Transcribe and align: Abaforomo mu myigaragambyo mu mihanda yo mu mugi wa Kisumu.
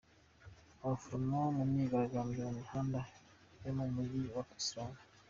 Abaforomo 0.83 1.39
mu 1.57 1.63
myigaragambyo 1.69 2.41
mu 2.45 2.51
mihanda 2.59 2.99
yo 3.63 3.71
mu 3.77 3.85
mugi 3.93 4.19
wa 4.35 4.43
Kisumu. 4.49 4.99